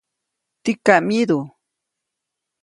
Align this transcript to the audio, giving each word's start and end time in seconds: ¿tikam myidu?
¿tikam 0.63 1.03
myidu? 1.07 1.39